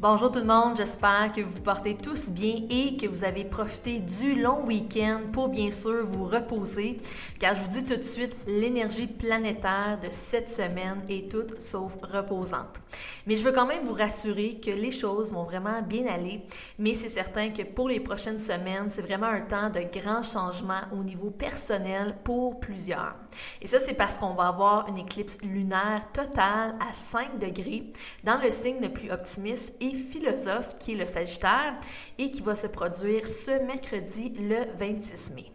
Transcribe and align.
Bonjour 0.00 0.32
tout 0.32 0.38
le 0.38 0.46
monde, 0.46 0.78
j'espère 0.78 1.30
que 1.30 1.42
vous 1.42 1.60
portez 1.60 1.94
tous 1.94 2.30
bien 2.30 2.54
et 2.70 2.96
que 2.96 3.06
vous 3.06 3.22
avez 3.22 3.44
profité 3.44 3.98
du 3.98 4.34
long 4.34 4.64
week-end 4.64 5.20
pour 5.30 5.48
bien 5.48 5.70
sûr 5.70 6.06
vous 6.06 6.24
reposer, 6.24 6.98
car 7.38 7.54
je 7.54 7.60
vous 7.60 7.68
dis 7.68 7.84
tout 7.84 7.96
de 7.96 8.02
suite, 8.02 8.34
l'énergie 8.46 9.06
planétaire 9.06 9.98
de 10.02 10.08
cette 10.10 10.48
semaine 10.48 11.02
est 11.10 11.30
toute 11.30 11.60
sauf 11.60 11.98
reposante. 12.00 12.80
Mais 13.26 13.36
je 13.36 13.44
veux 13.44 13.52
quand 13.52 13.66
même 13.66 13.84
vous 13.84 13.92
rassurer 13.92 14.58
que 14.58 14.70
les 14.70 14.90
choses 14.90 15.32
vont 15.32 15.44
vraiment 15.44 15.82
bien 15.82 16.06
aller, 16.06 16.46
mais 16.78 16.94
c'est 16.94 17.08
certain 17.08 17.50
que 17.50 17.60
pour 17.60 17.90
les 17.90 18.00
prochaines 18.00 18.38
semaines, 18.38 18.88
c'est 18.88 19.02
vraiment 19.02 19.26
un 19.26 19.42
temps 19.42 19.68
de 19.68 19.82
grands 20.00 20.22
changements 20.22 20.80
au 20.92 21.04
niveau 21.04 21.28
personnel 21.28 22.16
pour 22.24 22.58
plusieurs. 22.58 23.16
Et 23.60 23.66
ça, 23.66 23.78
c'est 23.78 23.92
parce 23.92 24.16
qu'on 24.16 24.32
va 24.32 24.48
avoir 24.48 24.88
une 24.88 24.96
éclipse 24.96 25.36
lunaire 25.42 26.08
totale 26.14 26.72
à 26.80 26.94
5 26.94 27.38
degrés 27.38 27.92
dans 28.24 28.40
le 28.40 28.50
signe 28.50 28.80
le 28.80 28.88
plus 28.88 29.10
optimiste 29.10 29.76
philosophe 29.94 30.76
qui 30.78 30.92
est 30.92 30.96
le 30.96 31.06
Sagittaire 31.06 31.78
et 32.18 32.30
qui 32.30 32.42
va 32.42 32.54
se 32.54 32.66
produire 32.66 33.26
ce 33.26 33.62
mercredi 33.64 34.30
le 34.30 34.66
26 34.76 35.32
mai. 35.34 35.52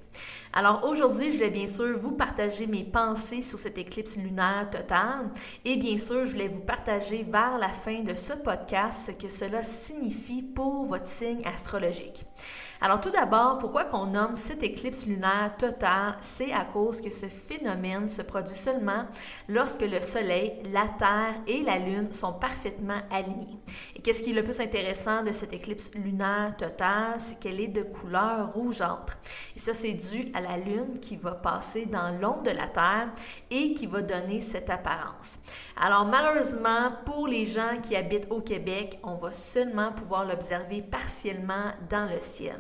Alors 0.58 0.86
aujourd'hui, 0.86 1.32
je 1.32 1.36
voulais 1.36 1.50
bien 1.50 1.68
sûr 1.68 1.98
vous 1.98 2.14
partager 2.14 2.66
mes 2.66 2.86
pensées 2.86 3.42
sur 3.42 3.60
cette 3.60 3.78
éclipse 3.78 4.16
lunaire 4.16 4.70
totale 4.72 5.30
et 5.66 5.76
bien 5.76 5.98
sûr, 5.98 6.26
je 6.26 6.32
voulais 6.32 6.48
vous 6.48 6.62
partager 6.62 7.24
vers 7.30 7.58
la 7.58 7.68
fin 7.68 8.04
de 8.04 8.16
ce 8.16 8.32
podcast 8.32 9.08
ce 9.08 9.12
que 9.12 9.28
cela 9.28 9.62
signifie 9.64 10.42
pour 10.42 10.86
votre 10.86 11.08
signe 11.08 11.46
astrologique. 11.46 12.24
Alors 12.82 13.02
tout 13.02 13.10
d'abord, 13.10 13.58
pourquoi 13.58 13.86
qu'on 13.86 14.06
nomme 14.06 14.36
cette 14.36 14.64
éclipse 14.64 15.06
lunaire 15.06 15.56
totale? 15.58 16.16
C'est 16.22 16.54
à 16.54 16.66
cause 16.66 17.02
que 17.02 17.10
ce 17.10 17.28
phénomène 17.28 18.08
se 18.08 18.22
produit 18.22 18.54
seulement 18.54 19.06
lorsque 19.50 19.82
le 19.82 20.00
Soleil, 20.00 20.62
la 20.72 20.88
Terre 20.98 21.36
et 21.48 21.64
la 21.64 21.80
Lune 21.80 22.14
sont 22.14 22.34
parfaitement 22.34 23.02
alignés. 23.12 23.60
Et 23.96 24.02
qu'est-ce 24.02 24.24
qui 24.24 24.32
est 24.32 24.36
le 24.36 24.44
plus 24.44 24.60
intéressant 24.60 25.24
de 25.24 25.32
cette 25.32 25.54
éclipse 25.54 25.90
lunaire 25.96 26.54
totale? 26.58 27.16
C'est 27.18 27.40
qu'elle 27.40 27.60
est 27.60 27.70
de 27.70 27.84
couleur 27.84 28.54
rougeâtre. 28.54 29.18
Et 29.56 29.60
ça, 29.60 29.74
c'est 29.74 29.94
dû 29.94 30.32
à 30.34 30.45
la 30.48 30.58
Lune 30.58 31.00
qui 31.00 31.16
va 31.16 31.32
passer 31.32 31.86
dans 31.86 32.18
l'ombre 32.22 32.44
de 32.44 32.52
la 32.52 32.68
Terre 32.68 33.10
et 33.50 33.74
qui 33.74 33.88
va 33.88 34.02
donner 34.02 34.42
cette 34.42 34.70
apparence. 34.70 35.40
Alors 35.80 36.06
malheureusement, 36.06 36.92
pour 37.06 37.28
les 37.28 37.46
gens 37.46 37.80
qui 37.82 37.96
habitent 37.96 38.28
au 38.30 38.42
Québec, 38.42 39.00
on 39.04 39.16
va 39.16 39.32
seulement 39.32 39.92
pouvoir 39.92 40.26
l'observer 40.26 40.82
partiellement 40.82 41.74
dans 41.90 42.10
le 42.10 42.20
ciel. 42.20 42.60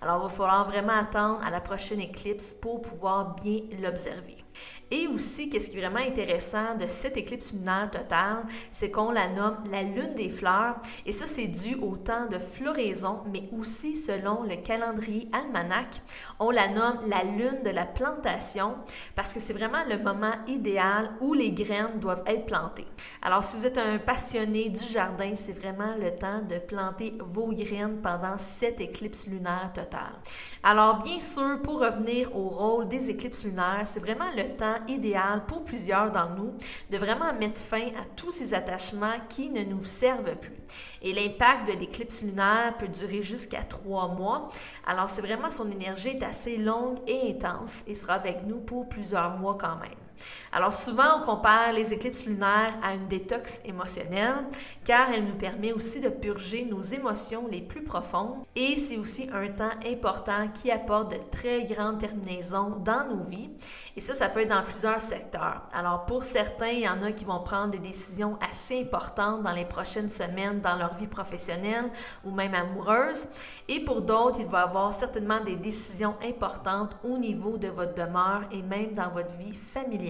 Alors, 0.00 0.18
il 0.18 0.22
va 0.24 0.28
falloir 0.28 0.66
vraiment 0.66 0.98
attendre 0.98 1.44
à 1.44 1.50
la 1.50 1.60
prochaine 1.60 2.00
éclipse 2.00 2.52
pour 2.52 2.82
pouvoir 2.82 3.34
bien 3.34 3.60
l'observer. 3.82 4.45
Et 4.90 5.08
aussi, 5.08 5.48
qu'est-ce 5.50 5.70
qui 5.70 5.78
est 5.78 5.80
vraiment 5.80 6.06
intéressant 6.06 6.76
de 6.76 6.86
cette 6.86 7.16
éclipse 7.16 7.52
lunaire 7.52 7.90
totale, 7.90 8.44
c'est 8.70 8.90
qu'on 8.90 9.10
la 9.10 9.26
nomme 9.28 9.64
la 9.70 9.82
lune 9.82 10.14
des 10.14 10.30
fleurs. 10.30 10.76
Et 11.04 11.12
ça, 11.12 11.26
c'est 11.26 11.48
dû 11.48 11.74
au 11.74 11.96
temps 11.96 12.26
de 12.26 12.38
floraison, 12.38 13.22
mais 13.32 13.48
aussi 13.58 13.96
selon 13.96 14.44
le 14.44 14.56
calendrier 14.56 15.28
almanach, 15.32 16.02
on 16.38 16.50
la 16.50 16.68
nomme 16.68 17.00
la 17.08 17.24
lune 17.24 17.62
de 17.64 17.70
la 17.70 17.84
plantation 17.84 18.76
parce 19.14 19.32
que 19.32 19.40
c'est 19.40 19.52
vraiment 19.52 19.84
le 19.88 19.98
moment 19.98 20.34
idéal 20.46 21.14
où 21.20 21.34
les 21.34 21.52
graines 21.52 21.98
doivent 21.98 22.22
être 22.26 22.46
plantées. 22.46 22.86
Alors, 23.22 23.42
si 23.42 23.56
vous 23.56 23.66
êtes 23.66 23.78
un 23.78 23.98
passionné 23.98 24.68
du 24.68 24.84
jardin, 24.84 25.32
c'est 25.34 25.52
vraiment 25.52 25.94
le 26.00 26.16
temps 26.16 26.42
de 26.48 26.58
planter 26.58 27.14
vos 27.20 27.52
graines 27.52 28.00
pendant 28.02 28.36
cette 28.36 28.80
éclipse 28.80 29.26
lunaire 29.26 29.72
totale. 29.74 30.14
Alors, 30.62 31.02
bien 31.02 31.20
sûr, 31.20 31.60
pour 31.62 31.80
revenir 31.80 32.34
au 32.36 32.48
rôle 32.48 32.88
des 32.88 33.10
éclipses 33.10 33.44
lunaires, 33.44 33.82
c'est 33.84 34.00
vraiment 34.00 34.30
le 34.36 34.45
temps 34.48 34.78
idéal 34.88 35.44
pour 35.46 35.64
plusieurs 35.64 36.10
d'entre 36.10 36.34
nous 36.36 36.54
de 36.90 36.98
vraiment 36.98 37.32
mettre 37.32 37.60
fin 37.60 37.88
à 37.88 38.04
tous 38.16 38.30
ces 38.30 38.54
attachements 38.54 39.18
qui 39.28 39.50
ne 39.50 39.62
nous 39.64 39.84
servent 39.84 40.36
plus. 40.36 40.56
Et 41.02 41.12
l'impact 41.12 41.68
de 41.68 41.78
l'éclipse 41.78 42.22
lunaire 42.22 42.76
peut 42.78 42.88
durer 42.88 43.22
jusqu'à 43.22 43.62
trois 43.62 44.08
mois. 44.08 44.50
Alors, 44.86 45.08
c'est 45.08 45.22
vraiment 45.22 45.50
son 45.50 45.70
énergie 45.70 46.08
est 46.08 46.22
assez 46.22 46.56
longue 46.56 46.98
et 47.06 47.30
intense 47.30 47.84
et 47.86 47.94
sera 47.94 48.14
avec 48.14 48.44
nous 48.46 48.58
pour 48.58 48.88
plusieurs 48.88 49.36
mois 49.38 49.56
quand 49.60 49.76
même. 49.76 50.05
Alors 50.52 50.72
souvent, 50.72 51.20
on 51.20 51.24
compare 51.24 51.72
les 51.72 51.92
éclipses 51.92 52.26
lunaires 52.26 52.74
à 52.82 52.94
une 52.94 53.06
détox 53.08 53.60
émotionnelle 53.64 54.46
car 54.84 55.10
elle 55.12 55.24
nous 55.24 55.34
permet 55.34 55.72
aussi 55.72 56.00
de 56.00 56.08
purger 56.08 56.64
nos 56.64 56.80
émotions 56.80 57.46
les 57.50 57.60
plus 57.60 57.82
profondes 57.82 58.44
et 58.54 58.76
c'est 58.76 58.96
aussi 58.96 59.28
un 59.32 59.48
temps 59.48 59.70
important 59.86 60.48
qui 60.54 60.70
apporte 60.70 61.12
de 61.12 61.18
très 61.30 61.64
grandes 61.64 61.98
terminaisons 61.98 62.76
dans 62.84 63.06
nos 63.06 63.22
vies. 63.22 63.50
Et 63.96 64.00
ça, 64.00 64.14
ça 64.14 64.28
peut 64.28 64.40
être 64.40 64.48
dans 64.48 64.62
plusieurs 64.62 65.00
secteurs. 65.00 65.62
Alors 65.72 66.06
pour 66.06 66.24
certains, 66.24 66.68
il 66.68 66.80
y 66.80 66.88
en 66.88 67.02
a 67.02 67.12
qui 67.12 67.24
vont 67.24 67.40
prendre 67.40 67.70
des 67.70 67.78
décisions 67.78 68.38
assez 68.48 68.80
importantes 68.80 69.42
dans 69.42 69.52
les 69.52 69.64
prochaines 69.64 70.08
semaines 70.08 70.60
dans 70.60 70.76
leur 70.76 70.94
vie 70.94 71.06
professionnelle 71.06 71.90
ou 72.24 72.30
même 72.30 72.54
amoureuse. 72.54 73.26
Et 73.68 73.80
pour 73.80 74.02
d'autres, 74.02 74.40
il 74.40 74.46
va 74.46 74.60
y 74.60 74.62
avoir 74.62 74.92
certainement 74.92 75.40
des 75.40 75.56
décisions 75.56 76.14
importantes 76.24 76.96
au 77.04 77.18
niveau 77.18 77.56
de 77.58 77.68
votre 77.68 77.94
demeure 77.94 78.42
et 78.52 78.62
même 78.62 78.92
dans 78.92 79.10
votre 79.10 79.36
vie 79.36 79.54
familiale. 79.54 80.05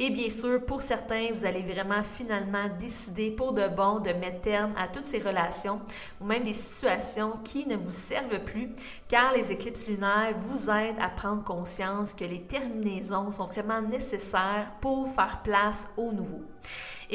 Et 0.00 0.10
bien 0.10 0.28
sûr, 0.28 0.64
pour 0.64 0.82
certains, 0.82 1.28
vous 1.32 1.44
allez 1.44 1.62
vraiment 1.62 2.02
finalement 2.02 2.68
décider 2.78 3.30
pour 3.30 3.52
de 3.52 3.68
bon 3.68 4.00
de 4.00 4.10
mettre 4.10 4.40
terme 4.40 4.72
à 4.76 4.88
toutes 4.88 5.04
ces 5.04 5.20
relations 5.20 5.80
ou 6.20 6.24
même 6.24 6.42
des 6.42 6.52
situations 6.52 7.34
qui 7.44 7.64
ne 7.64 7.76
vous 7.76 7.92
servent 7.92 8.42
plus, 8.42 8.70
car 9.06 9.32
les 9.32 9.52
éclipses 9.52 9.86
lunaires 9.86 10.34
vous 10.36 10.68
aident 10.68 10.98
à 11.00 11.10
prendre 11.10 11.44
conscience 11.44 12.12
que 12.12 12.24
les 12.24 12.42
terminaisons 12.42 13.30
sont 13.30 13.46
vraiment 13.46 13.80
nécessaires 13.82 14.72
pour 14.80 15.08
faire 15.08 15.42
place 15.44 15.86
au 15.96 16.10
nouveau. 16.10 16.42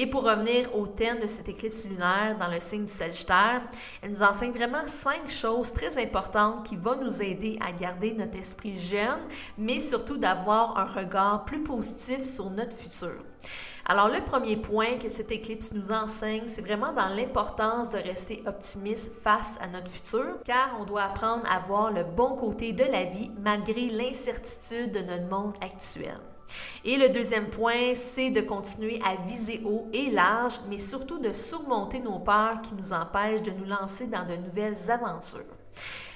Et 0.02 0.08
pour 0.08 0.24
revenir 0.24 0.74
au 0.78 0.88
thème 0.88 1.20
de 1.20 1.28
cette 1.28 1.50
éclipse 1.50 1.84
lunaire 1.84 2.38
dans 2.40 2.48
le 2.48 2.62
signe 2.62 2.86
du 2.86 2.92
Sagittaire, 2.92 3.64
elle 4.02 4.12
nous 4.12 4.24
enseigne 4.24 4.54
vraiment 4.54 4.88
cinq 4.88 5.30
choses 5.30 5.74
très 5.74 6.02
importantes 6.02 6.66
qui 6.66 6.78
vont 6.78 6.96
nous 7.04 7.22
aider 7.22 7.60
à 7.60 7.74
garder 7.74 8.14
notre 8.14 8.40
esprit 8.40 8.80
jeune, 8.80 9.20
mais 9.58 9.82
surtout 9.82 10.16
d'avoir 10.16 10.78
un 10.78 10.86
regard 10.86 11.44
plus 11.44 11.62
positif 11.64 12.24
sur 12.24 12.50
notre 12.50 12.78
futur. 12.78 13.26
Alors, 13.86 14.08
le 14.08 14.24
premier 14.24 14.56
point 14.56 14.98
que 15.02 15.10
cette 15.10 15.34
éclipse 15.34 15.74
nous 15.74 15.92
enseigne, 15.92 16.44
c'est 16.46 16.62
vraiment 16.62 16.94
dans 16.94 17.10
l'importance 17.10 17.90
de 17.90 17.98
rester 17.98 18.42
optimiste 18.46 19.12
face 19.22 19.58
à 19.60 19.68
notre 19.68 19.92
futur, 19.92 20.38
car 20.46 20.78
on 20.80 20.86
doit 20.86 21.04
apprendre 21.04 21.44
à 21.52 21.60
voir 21.60 21.92
le 21.92 22.06
bon 22.06 22.38
côté 22.38 22.72
de 22.72 22.86
la 22.86 23.04
vie 23.04 23.32
malgré 23.44 23.90
l'incertitude 23.90 24.94
de 24.94 25.02
notre 25.02 25.28
monde 25.28 25.56
actuel. 25.60 26.22
Et 26.86 26.98
le 26.98 27.10
deuxième 27.10 27.50
point, 27.50 27.94
c'est 27.96 28.30
de 28.30 28.42
continuer 28.42 29.02
à 29.06 29.16
viser 29.26 29.62
haut 29.66 29.88
et 29.94 30.10
large, 30.10 30.60
mais 30.70 30.78
surtout 30.78 31.20
de 31.20 31.34
surmonter 31.34 32.00
nos 32.00 32.20
peurs 32.20 32.62
qui 32.62 32.74
nous 32.74 32.94
empêchent 32.94 33.44
de 33.44 33.52
nous 33.52 33.66
lancer 33.66 34.08
dans 34.08 34.26
de 34.26 34.36
nouvelles 34.36 34.90
aventures. 34.90 35.46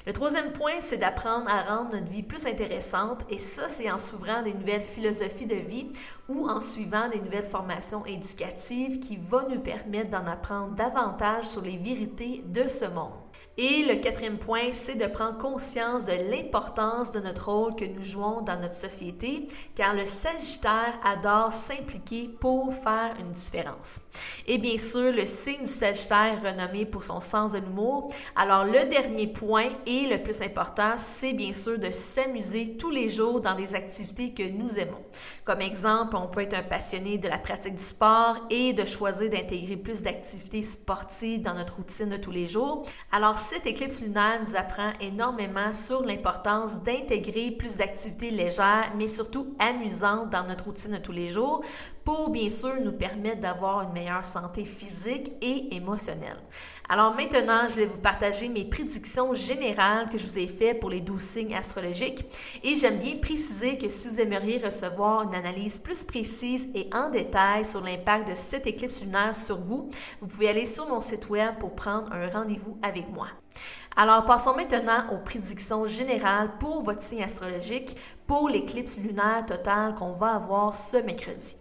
Le 0.05 0.11
troisième 0.11 0.51
point, 0.51 0.81
c'est 0.81 0.97
d'apprendre 0.97 1.49
à 1.49 1.61
rendre 1.61 1.94
notre 1.94 2.11
vie 2.11 2.23
plus 2.23 2.45
intéressante 2.45 3.21
et 3.29 3.38
ça, 3.38 3.69
c'est 3.69 3.89
en 3.89 3.97
s'ouvrant 3.97 4.41
des 4.41 4.53
nouvelles 4.53 4.83
philosophies 4.83 5.45
de 5.45 5.55
vie 5.55 5.94
ou 6.27 6.50
en 6.50 6.59
suivant 6.59 7.07
des 7.07 7.21
nouvelles 7.21 7.45
formations 7.45 8.05
éducatives 8.05 9.00
qui 9.00 9.15
vont 9.15 9.47
nous 9.50 9.61
permettre 9.61 10.09
d'en 10.09 10.25
apprendre 10.25 10.75
davantage 10.75 11.45
sur 11.45 11.61
les 11.61 11.77
vérités 11.77 12.44
de 12.45 12.67
ce 12.67 12.85
monde. 12.85 13.13
Et 13.57 13.85
le 13.85 13.95
quatrième 13.95 14.38
point, 14.38 14.71
c'est 14.71 14.95
de 14.95 15.05
prendre 15.05 15.38
conscience 15.38 16.06
de 16.06 16.31
l'importance 16.31 17.11
de 17.11 17.19
notre 17.19 17.51
rôle 17.51 17.75
que 17.75 17.85
nous 17.85 18.01
jouons 18.01 18.41
dans 18.41 18.59
notre 18.59 18.73
société, 18.73 19.47
car 19.75 19.94
le 19.94 20.06
Sagittaire 20.06 20.99
adore 21.03 21.51
s'impliquer 21.51 22.29
pour 22.39 22.73
faire 22.73 23.13
une 23.19 23.31
différence. 23.31 23.99
Et 24.47 24.57
bien 24.57 24.77
sûr, 24.77 25.11
le 25.11 25.25
signe 25.25 25.61
du 25.61 25.65
Sagittaire 25.67 26.41
renommé 26.41 26.85
pour 26.85 27.03
son 27.03 27.19
sens 27.19 27.53
de 27.53 27.59
l'humour. 27.59 28.09
Alors 28.35 28.65
le 28.65 28.88
dernier 28.88 29.27
point, 29.27 29.69
et 29.85 29.93
Et 29.95 30.07
le 30.07 30.18
plus 30.24 30.42
important, 30.42 30.94
c'est 30.98 31.34
bien 31.34 31.54
sûr 31.54 31.78
de 31.78 31.92
s'amuser 31.92 32.78
tous 32.78 32.90
les 32.90 33.10
jours 33.10 33.40
dans 33.40 33.54
des 33.54 33.75
activités 33.75 34.34
que 34.34 34.42
nous 34.42 34.80
aimons. 34.80 35.04
Comme 35.44 35.62
exemple, 35.62 36.16
on 36.16 36.25
peut 36.25 36.42
être 36.42 36.56
un 36.56 36.63
passionné 36.63 37.19
de 37.19 37.28
la 37.28 37.38
pratique 37.38 37.75
du 37.75 37.84
sport 37.84 38.38
et 38.50 38.74
de 38.74 38.86
choisir 38.86 39.30
d'intégrer 39.30 39.78
plus 39.78 40.01
d'activités 40.01 40.63
sportives 40.63 41.42
dans 41.42 41.54
notre 41.54 41.75
routine 41.75 42.10
de 42.10 42.18
tous 42.18 42.31
les 42.31 42.48
jours. 42.48 42.84
Alors, 43.12 43.36
cette 43.36 43.68
éclipse 43.68 44.01
lunaire 44.01 44.40
nous 44.40 44.56
apprend 44.56 44.94
énormément 45.00 45.72
sur 45.72 46.04
l'importance 46.04 46.81
d'intégrer 46.81 47.51
plus 47.51 47.78
d'activités 47.78 48.31
légères, 48.31 48.92
mais 48.98 49.07
surtout 49.07 49.54
amusantes 49.60 50.31
dans 50.31 50.48
notre 50.48 50.63
routine 50.63 50.94
de 50.94 50.98
tous 50.98 51.12
les 51.12 51.28
jours 51.28 51.63
pour 52.03 52.29
bien 52.29 52.50
sûr 52.50 52.75
nous 52.81 52.91
permettre 52.91 53.39
d'avoir 53.39 53.81
une 53.83 53.94
meilleure 53.94 54.25
santé 54.25 54.65
physique 54.65 55.31
et 55.41 55.75
émotionnelle. 55.75 56.38
Alors 56.89 57.15
maintenant, 57.15 57.67
je 57.69 57.75
vais 57.75 57.85
vous 57.85 57.97
partager 57.97 58.50
mes 58.50 58.65
prédictions 58.65 59.33
générales 59.33 60.09
que 60.09 60.17
je 60.17 60.25
vous 60.25 60.39
ai 60.39 60.47
faites 60.47 60.79
pour 60.79 60.89
les 60.89 61.00
12 61.00 61.21
signes 61.21 61.55
astrologiques 61.55 62.25
et 62.63 62.75
j'aime 62.75 63.00
bien 63.00 63.17
préciser 63.17 63.77
que 63.77 63.88
si 63.88 64.09
vous 64.09 64.19
aimeriez 64.19 64.57
recevoir 64.57 65.23
une 65.23 65.35
analyse 65.35 65.79
plus 65.79 66.03
précise 66.03 66.67
et 66.75 66.89
en 66.94 67.09
détail 67.09 67.63
sur 67.63 67.81
l'impact 67.81 68.29
de 68.29 68.35
cette 68.35 68.67
éclipse 68.67 69.01
lunaire 69.01 69.33
sur 69.33 69.57
vous, 69.57 69.89
vous 70.19 70.27
pouvez 70.27 70.49
aller 70.49 70.65
sur 70.65 70.88
mon 70.88 70.99
site 70.99 71.29
web 71.29 71.56
pour 71.59 71.73
prendre 71.73 72.11
un 72.11 72.27
rendez-vous 72.27 72.77
avec 72.81 73.09
moi. 73.09 73.27
Alors, 73.95 74.25
passons 74.25 74.56
maintenant 74.56 75.06
aux 75.12 75.18
prédictions 75.18 75.86
générales 75.86 76.50
pour 76.60 76.81
votre 76.81 77.01
signe 77.01 77.22
astrologique 77.24 77.95
pour 78.25 78.50
l'éclipse 78.50 78.98
lunaire 78.98 79.45
totale 79.45 79.94
qu'on 79.94 80.13
va 80.13 80.36
avoir 80.36 80.75
ce 80.75 80.98
mercredi. 80.98 81.56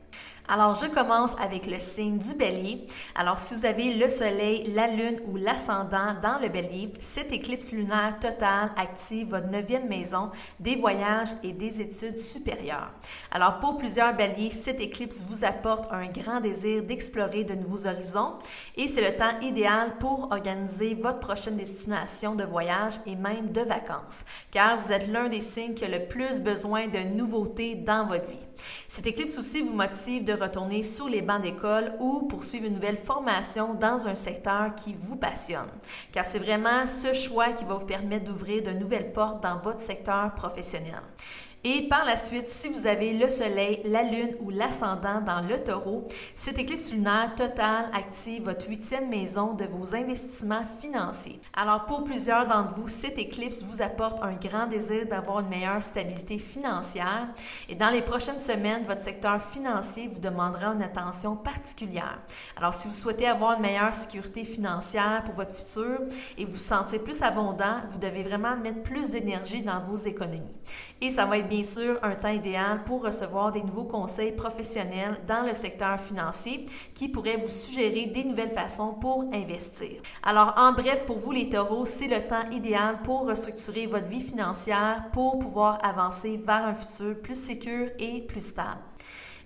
Alors, 0.54 0.74
je 0.74 0.84
commence 0.84 1.34
avec 1.40 1.64
le 1.64 1.78
signe 1.78 2.18
du 2.18 2.34
bélier. 2.34 2.84
Alors, 3.14 3.38
si 3.38 3.54
vous 3.54 3.64
avez 3.64 3.94
le 3.94 4.06
soleil, 4.10 4.70
la 4.74 4.86
lune 4.86 5.18
ou 5.26 5.38
l'ascendant 5.38 6.12
dans 6.22 6.38
le 6.42 6.50
bélier, 6.50 6.92
cette 7.00 7.32
éclipse 7.32 7.72
lunaire 7.72 8.18
totale 8.20 8.70
active 8.76 9.30
votre 9.30 9.46
neuvième 9.46 9.88
maison 9.88 10.30
des 10.60 10.76
voyages 10.76 11.30
et 11.42 11.54
des 11.54 11.80
études 11.80 12.18
supérieures. 12.18 12.92
Alors, 13.30 13.60
pour 13.60 13.78
plusieurs 13.78 14.14
béliers, 14.14 14.50
cette 14.50 14.82
éclipse 14.82 15.24
vous 15.26 15.42
apporte 15.46 15.90
un 15.90 16.08
grand 16.08 16.40
désir 16.40 16.82
d'explorer 16.82 17.44
de 17.44 17.54
nouveaux 17.54 17.86
horizons 17.86 18.34
et 18.76 18.88
c'est 18.88 19.10
le 19.10 19.16
temps 19.16 19.40
idéal 19.40 19.96
pour 20.00 20.32
organiser 20.32 20.92
votre 20.92 21.20
prochaine 21.20 21.56
destination 21.56 22.34
de 22.34 22.44
voyage 22.44 23.00
et 23.06 23.16
même 23.16 23.52
de 23.52 23.62
vacances, 23.62 24.26
car 24.50 24.76
vous 24.76 24.92
êtes 24.92 25.08
l'un 25.08 25.30
des 25.30 25.40
signes 25.40 25.72
qui 25.72 25.86
a 25.86 25.88
le 25.88 26.04
plus 26.04 26.42
besoin 26.42 26.88
de 26.88 26.98
nouveautés 27.16 27.74
dans 27.74 28.06
votre 28.06 28.28
vie. 28.28 28.46
Cette 28.86 29.06
éclipse 29.06 29.38
aussi 29.38 29.62
vous 29.62 29.72
motive 29.72 30.24
de 30.24 30.41
retourner 30.42 30.82
sur 30.82 31.08
les 31.08 31.22
bancs 31.22 31.42
d'école 31.42 31.94
ou 32.00 32.26
poursuivre 32.26 32.66
une 32.66 32.74
nouvelle 32.74 32.96
formation 32.96 33.74
dans 33.74 34.06
un 34.06 34.14
secteur 34.14 34.74
qui 34.74 34.94
vous 34.94 35.16
passionne. 35.16 35.70
Car 36.12 36.24
c'est 36.24 36.38
vraiment 36.38 36.86
ce 36.86 37.12
choix 37.12 37.48
qui 37.52 37.64
va 37.64 37.74
vous 37.74 37.86
permettre 37.86 38.24
d'ouvrir 38.24 38.62
de 38.62 38.70
nouvelles 38.70 39.12
portes 39.12 39.42
dans 39.42 39.58
votre 39.58 39.80
secteur 39.80 40.34
professionnel. 40.34 41.00
Et 41.64 41.86
par 41.86 42.04
la 42.04 42.16
suite, 42.16 42.48
si 42.48 42.68
vous 42.68 42.88
avez 42.88 43.12
le 43.12 43.28
Soleil, 43.28 43.82
la 43.84 44.02
Lune 44.02 44.34
ou 44.40 44.50
l'ascendant 44.50 45.20
dans 45.20 45.46
le 45.46 45.62
taureau, 45.62 46.08
cette 46.34 46.58
éclipse 46.58 46.90
lunaire 46.90 47.36
totale 47.36 47.88
active 47.94 48.42
votre 48.46 48.68
huitième 48.68 49.08
maison 49.08 49.54
de 49.54 49.66
vos 49.66 49.94
investissements 49.94 50.64
financiers. 50.80 51.38
Alors 51.54 51.86
pour 51.86 52.02
plusieurs 52.02 52.48
d'entre 52.48 52.74
vous, 52.74 52.88
cette 52.88 53.16
éclipse 53.16 53.62
vous 53.62 53.80
apporte 53.80 54.20
un 54.24 54.32
grand 54.32 54.66
désir 54.66 55.06
d'avoir 55.06 55.38
une 55.38 55.50
meilleure 55.50 55.80
stabilité 55.80 56.38
financière. 56.38 57.28
Et 57.68 57.76
dans 57.76 57.90
les 57.90 58.02
prochaines 58.02 58.40
semaines, 58.40 58.82
votre 58.82 59.02
secteur 59.02 59.40
financier 59.40 60.08
vous 60.08 60.18
demandera 60.18 60.72
une 60.72 60.82
attention 60.82 61.36
particulière. 61.36 62.18
Alors 62.56 62.74
si 62.74 62.88
vous 62.88 62.94
souhaitez 62.94 63.28
avoir 63.28 63.52
une 63.52 63.62
meilleure 63.62 63.94
sécurité 63.94 64.42
financière 64.42 65.22
pour 65.24 65.34
votre 65.34 65.54
futur 65.54 66.00
et 66.36 66.44
vous 66.44 66.56
sentez 66.56 66.98
plus 66.98 67.22
abondant, 67.22 67.82
vous 67.86 67.98
devez 67.98 68.24
vraiment 68.24 68.56
mettre 68.56 68.82
plus 68.82 69.10
d'énergie 69.10 69.62
dans 69.62 69.78
vos 69.78 69.94
économies. 69.94 70.42
Et 71.00 71.10
ça 71.12 71.24
va 71.24 71.38
être 71.38 71.51
bien 71.52 71.64
sûr 71.64 71.98
un 72.02 72.14
temps 72.14 72.30
idéal 72.30 72.82
pour 72.82 73.02
recevoir 73.02 73.52
des 73.52 73.62
nouveaux 73.62 73.84
conseils 73.84 74.32
professionnels 74.32 75.20
dans 75.26 75.42
le 75.42 75.52
secteur 75.52 76.00
financier 76.00 76.64
qui 76.94 77.10
pourraient 77.10 77.36
vous 77.36 77.48
suggérer 77.48 78.06
des 78.06 78.24
nouvelles 78.24 78.52
façons 78.52 78.94
pour 78.94 79.24
investir. 79.34 80.00
Alors, 80.22 80.54
en 80.56 80.72
bref, 80.72 81.04
pour 81.04 81.18
vous 81.18 81.30
les 81.30 81.50
taureaux, 81.50 81.84
c'est 81.84 82.08
le 82.08 82.26
temps 82.26 82.48
idéal 82.50 83.02
pour 83.02 83.26
restructurer 83.26 83.86
votre 83.86 84.06
vie 84.06 84.22
financière 84.22 85.10
pour 85.12 85.38
pouvoir 85.38 85.78
avancer 85.84 86.40
vers 86.42 86.64
un 86.64 86.74
futur 86.74 87.20
plus 87.20 87.38
sécur 87.38 87.90
et 87.98 88.22
plus 88.22 88.46
stable. 88.46 88.80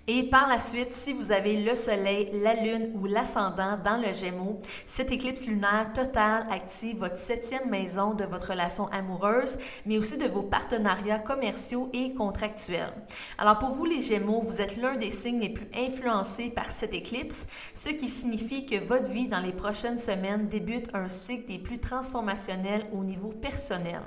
Et 0.09 0.23
par 0.23 0.47
la 0.47 0.57
suite, 0.57 0.93
si 0.93 1.11
vous 1.11 1.33
avez 1.33 1.57
le 1.57 1.75
Soleil, 1.75 2.29
la 2.31 2.53
Lune 2.53 2.93
ou 2.95 3.07
l'ascendant 3.07 3.77
dans 3.83 3.97
le 3.97 4.13
Gémeaux, 4.13 4.57
cette 4.85 5.11
éclipse 5.11 5.45
lunaire 5.45 5.91
totale 5.93 6.47
active 6.49 6.99
votre 6.99 7.17
septième 7.17 7.69
maison 7.69 8.13
de 8.13 8.23
votre 8.23 8.51
relation 8.51 8.87
amoureuse, 8.87 9.57
mais 9.85 9.97
aussi 9.97 10.17
de 10.17 10.29
vos 10.29 10.43
partenariats 10.43 11.19
commerciaux 11.19 11.89
et 11.91 12.13
contractuels. 12.13 12.93
Alors 13.37 13.59
pour 13.59 13.71
vous 13.71 13.83
les 13.83 14.01
Gémeaux, 14.01 14.39
vous 14.39 14.61
êtes 14.61 14.77
l'un 14.77 14.95
des 14.95 15.11
signes 15.11 15.41
les 15.41 15.49
plus 15.49 15.67
influencés 15.75 16.51
par 16.51 16.71
cette 16.71 16.93
éclipse, 16.93 17.45
ce 17.73 17.89
qui 17.89 18.07
signifie 18.07 18.65
que 18.65 18.81
votre 18.81 19.11
vie 19.11 19.27
dans 19.27 19.41
les 19.41 19.51
prochaines 19.51 19.97
semaines 19.97 20.47
débute 20.47 20.87
un 20.93 21.09
cycle 21.09 21.49
des 21.49 21.59
plus 21.59 21.79
transformationnels 21.79 22.85
au 22.93 23.03
niveau 23.03 23.33
personnel. 23.41 23.99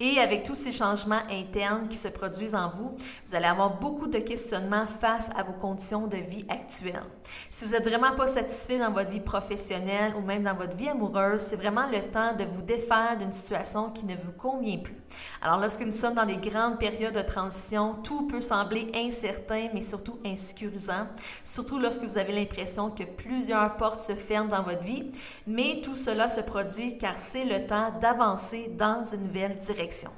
Et 0.00 0.18
avec 0.20 0.44
tous 0.44 0.54
ces 0.54 0.72
changements 0.72 1.22
internes 1.30 1.86
qui 1.88 1.98
se 1.98 2.08
produisent 2.08 2.54
en 2.54 2.70
vous, 2.70 2.96
vous 3.26 3.34
allez 3.34 3.44
avoir 3.44 3.78
beaucoup 3.78 4.06
de 4.06 4.18
questionnements 4.18 4.86
face 4.86 5.32
à 5.34 5.42
vos 5.42 5.52
conditions 5.52 6.06
de 6.06 6.16
vie 6.16 6.44
actuelles. 6.48 7.02
Si 7.50 7.64
vous 7.64 7.72
n'êtes 7.72 7.88
vraiment 7.88 8.14
pas 8.14 8.26
satisfait 8.26 8.78
dans 8.78 8.90
votre 8.90 9.10
vie 9.10 9.20
professionnelle 9.20 10.14
ou 10.16 10.20
même 10.20 10.42
dans 10.42 10.54
votre 10.54 10.76
vie 10.76 10.88
amoureuse, 10.88 11.40
c'est 11.40 11.56
vraiment 11.56 11.86
le 11.86 12.02
temps 12.02 12.34
de 12.34 12.44
vous 12.44 12.62
défaire 12.62 13.16
d'une 13.18 13.32
situation 13.32 13.90
qui 13.90 14.06
ne 14.06 14.16
vous 14.16 14.32
convient 14.32 14.78
plus. 14.78 14.96
Alors 15.42 15.60
lorsque 15.60 15.82
nous 15.82 15.92
sommes 15.92 16.14
dans 16.14 16.26
des 16.26 16.36
grandes 16.36 16.78
périodes 16.78 17.14
de 17.14 17.22
transition, 17.22 17.94
tout 18.02 18.26
peut 18.26 18.40
sembler 18.40 18.90
incertain, 18.94 19.68
mais 19.72 19.80
surtout 19.80 20.18
insécurisant, 20.24 21.06
surtout 21.44 21.78
lorsque 21.78 22.02
vous 22.02 22.18
avez 22.18 22.32
l'impression 22.32 22.90
que 22.90 23.04
plusieurs 23.04 23.76
portes 23.76 24.00
se 24.00 24.14
ferment 24.14 24.48
dans 24.48 24.62
votre 24.62 24.82
vie, 24.82 25.10
mais 25.46 25.80
tout 25.82 25.96
cela 25.96 26.28
se 26.28 26.40
produit 26.40 26.98
car 26.98 27.14
c'est 27.14 27.44
le 27.44 27.66
temps 27.66 27.92
d'avancer 28.00 28.70
dans 28.76 29.04
une 29.04 29.22
nouvelle 29.22 29.58
direction. 29.58 30.10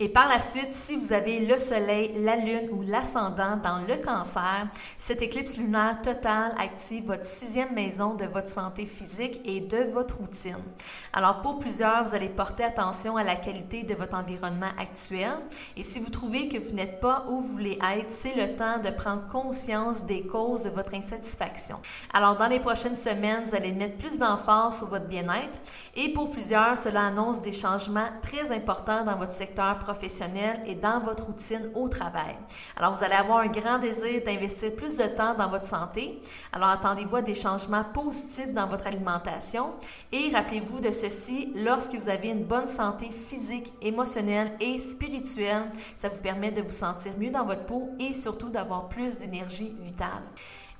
Et 0.00 0.08
par 0.08 0.28
la 0.28 0.38
suite, 0.38 0.74
si 0.74 0.94
vous 0.94 1.12
avez 1.12 1.40
le 1.40 1.58
Soleil, 1.58 2.12
la 2.22 2.36
Lune 2.36 2.68
ou 2.70 2.82
l'ascendant 2.82 3.56
dans 3.56 3.80
le 3.80 3.96
cancer, 3.96 4.68
cette 4.96 5.22
éclipse 5.22 5.56
lunaire 5.56 6.00
totale 6.00 6.54
active 6.56 7.06
votre 7.06 7.24
sixième 7.24 7.74
maison 7.74 8.14
de 8.14 8.24
votre 8.26 8.46
santé 8.46 8.86
physique 8.86 9.40
et 9.44 9.58
de 9.58 9.90
votre 9.92 10.18
routine. 10.18 10.62
Alors 11.12 11.42
pour 11.42 11.58
plusieurs, 11.58 12.04
vous 12.04 12.14
allez 12.14 12.28
porter 12.28 12.62
attention 12.62 13.16
à 13.16 13.24
la 13.24 13.34
qualité 13.34 13.82
de 13.82 13.96
votre 13.96 14.16
environnement 14.16 14.70
actuel. 14.78 15.36
Et 15.76 15.82
si 15.82 15.98
vous 15.98 16.10
trouvez 16.10 16.46
que 16.46 16.58
vous 16.58 16.76
n'êtes 16.76 17.00
pas 17.00 17.24
où 17.28 17.40
vous 17.40 17.48
voulez 17.48 17.78
être, 17.96 18.12
c'est 18.12 18.36
le 18.36 18.54
temps 18.54 18.78
de 18.78 18.90
prendre 18.90 19.26
conscience 19.26 20.04
des 20.04 20.24
causes 20.24 20.62
de 20.62 20.70
votre 20.70 20.94
insatisfaction. 20.94 21.80
Alors 22.14 22.36
dans 22.36 22.46
les 22.46 22.60
prochaines 22.60 22.94
semaines, 22.94 23.42
vous 23.44 23.56
allez 23.56 23.72
mettre 23.72 23.96
plus 23.96 24.16
d'emphase 24.16 24.78
sur 24.78 24.86
votre 24.86 25.06
bien-être. 25.06 25.58
Et 25.96 26.12
pour 26.12 26.30
plusieurs, 26.30 26.78
cela 26.78 27.06
annonce 27.06 27.40
des 27.40 27.52
changements 27.52 28.10
très 28.22 28.52
importants 28.54 29.02
dans 29.02 29.16
votre 29.16 29.32
secteur 29.32 29.76
professionnel 29.88 30.60
et 30.66 30.74
dans 30.74 31.00
votre 31.00 31.24
routine 31.24 31.70
au 31.74 31.88
travail. 31.88 32.36
Alors, 32.76 32.94
vous 32.94 33.02
allez 33.02 33.14
avoir 33.14 33.38
un 33.38 33.46
grand 33.46 33.78
désir 33.78 34.22
d'investir 34.22 34.74
plus 34.76 34.96
de 34.96 35.04
temps 35.04 35.34
dans 35.34 35.48
votre 35.48 35.64
santé. 35.64 36.20
Alors, 36.52 36.68
attendez-vous 36.68 37.16
à 37.16 37.22
des 37.22 37.34
changements 37.34 37.84
positifs 37.84 38.52
dans 38.52 38.66
votre 38.66 38.86
alimentation 38.86 39.72
et 40.12 40.28
rappelez-vous 40.30 40.80
de 40.80 40.90
ceci, 40.90 41.52
lorsque 41.56 41.94
vous 41.94 42.10
avez 42.10 42.28
une 42.28 42.44
bonne 42.44 42.68
santé 42.68 43.10
physique, 43.10 43.72
émotionnelle 43.80 44.52
et 44.60 44.76
spirituelle, 44.78 45.70
ça 45.96 46.10
vous 46.10 46.20
permet 46.20 46.50
de 46.50 46.60
vous 46.60 46.70
sentir 46.70 47.12
mieux 47.18 47.30
dans 47.30 47.46
votre 47.46 47.64
peau 47.64 47.88
et 47.98 48.12
surtout 48.12 48.50
d'avoir 48.50 48.88
plus 48.88 49.16
d'énergie 49.16 49.74
vitale. 49.80 50.22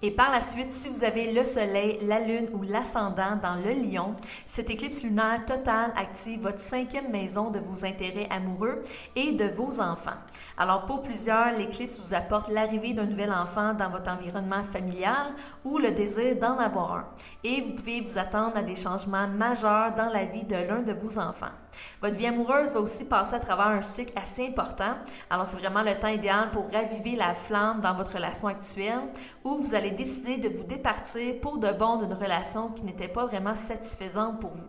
Et 0.00 0.12
par 0.12 0.30
la 0.30 0.40
suite, 0.40 0.70
si 0.70 0.88
vous 0.88 1.02
avez 1.02 1.32
le 1.32 1.44
Soleil, 1.44 1.98
la 2.02 2.20
Lune 2.20 2.48
ou 2.52 2.62
l'ascendant 2.62 3.34
dans 3.42 3.56
le 3.56 3.72
Lion, 3.72 4.14
cette 4.46 4.70
éclipse 4.70 5.02
lunaire 5.02 5.44
totale 5.44 5.92
active 5.96 6.42
votre 6.42 6.60
cinquième 6.60 7.10
maison 7.10 7.50
de 7.50 7.58
vos 7.58 7.84
intérêts 7.84 8.28
amoureux 8.30 8.80
et 9.16 9.32
de 9.32 9.46
vos 9.46 9.80
enfants. 9.80 10.12
Alors 10.56 10.84
pour 10.84 11.02
plusieurs, 11.02 11.52
l'éclipse 11.56 11.98
vous 11.98 12.14
apporte 12.14 12.48
l'arrivée 12.48 12.92
d'un 12.92 13.06
nouvel 13.06 13.32
enfant 13.32 13.74
dans 13.74 13.90
votre 13.90 14.08
environnement 14.12 14.62
familial 14.62 15.34
ou 15.64 15.78
le 15.78 15.90
désir 15.90 16.36
d'en 16.36 16.58
avoir 16.58 16.92
un. 16.92 17.04
Et 17.42 17.60
vous 17.60 17.72
pouvez 17.72 18.00
vous 18.00 18.18
attendre 18.18 18.56
à 18.56 18.62
des 18.62 18.76
changements 18.76 19.26
majeurs 19.26 19.96
dans 19.96 20.10
la 20.10 20.26
vie 20.26 20.44
de 20.44 20.54
l'un 20.54 20.82
de 20.82 20.92
vos 20.92 21.18
enfants. 21.18 21.46
Votre 22.00 22.16
vie 22.16 22.26
amoureuse 22.26 22.72
va 22.72 22.80
aussi 22.80 23.04
passer 23.04 23.34
à 23.34 23.40
travers 23.40 23.66
un 23.66 23.82
cycle 23.82 24.12
assez 24.16 24.46
important. 24.46 24.94
Alors 25.28 25.46
c'est 25.46 25.58
vraiment 25.58 25.82
le 25.82 25.94
temps 25.98 26.08
idéal 26.08 26.50
pour 26.52 26.70
raviver 26.70 27.16
la 27.16 27.34
flamme 27.34 27.80
dans 27.80 27.94
votre 27.94 28.14
relation 28.14 28.46
actuelle 28.46 29.08
où 29.44 29.58
vous 29.58 29.74
allez 29.74 29.87
décider 29.90 30.36
de 30.36 30.48
vous 30.48 30.64
départir 30.64 31.40
pour 31.40 31.58
de 31.58 31.70
bon 31.72 31.96
d'une 31.98 32.12
relation 32.12 32.68
qui 32.70 32.84
n'était 32.84 33.08
pas 33.08 33.26
vraiment 33.26 33.54
satisfaisante 33.54 34.40
pour 34.40 34.50
vous. 34.50 34.66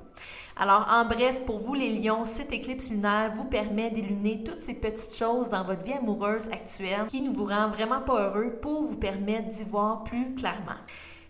Alors, 0.57 0.85
en 0.91 1.05
bref, 1.05 1.45
pour 1.45 1.59
vous 1.59 1.73
les 1.73 1.99
lions, 1.99 2.25
cette 2.25 2.51
éclipse 2.51 2.89
lunaire 2.89 3.31
vous 3.33 3.45
permet 3.45 3.91
d'illuminer 3.91 4.43
toutes 4.43 4.61
ces 4.61 4.73
petites 4.73 5.15
choses 5.15 5.49
dans 5.49 5.63
votre 5.63 5.83
vie 5.83 5.93
amoureuse 5.93 6.47
actuelle 6.51 7.05
qui 7.07 7.21
ne 7.21 7.33
vous 7.33 7.45
rend 7.45 7.69
vraiment 7.69 8.01
pas 8.01 8.27
heureux 8.27 8.57
pour 8.61 8.83
vous 8.83 8.97
permettre 8.97 9.47
d'y 9.49 9.63
voir 9.63 10.03
plus 10.03 10.35
clairement. 10.35 10.79